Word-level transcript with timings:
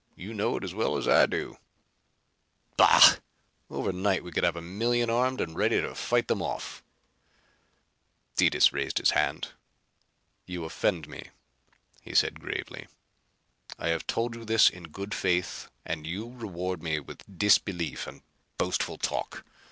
You 0.15 0.33
know 0.33 0.57
it 0.57 0.63
as 0.63 0.73
well 0.73 0.97
as 0.97 1.07
I 1.07 1.27
do." 1.27 1.59
"Bah! 2.75 3.17
Overnight 3.69 4.23
we 4.23 4.31
could 4.31 4.43
have 4.43 4.55
a 4.55 4.59
million 4.63 5.11
armed 5.11 5.39
and 5.39 5.55
ready 5.55 5.79
to 5.79 5.93
fight 5.93 6.27
them 6.27 6.41
off." 6.41 6.81
Detis 8.35 8.73
raised 8.73 8.97
his 8.97 9.11
hand. 9.11 9.49
"You 10.47 10.65
offend 10.65 11.07
me," 11.07 11.29
he 12.01 12.15
said 12.15 12.39
gravely. 12.39 12.87
"I 13.77 13.89
have 13.89 14.07
told 14.07 14.33
you 14.35 14.43
this 14.43 14.71
in 14.71 14.85
good 14.85 15.13
faith 15.13 15.69
and 15.85 16.07
you 16.07 16.33
reward 16.35 16.81
me 16.81 16.99
with 16.99 17.23
disbelief 17.37 18.07
and 18.07 18.23
boastful 18.57 18.97
talk. 18.97 19.45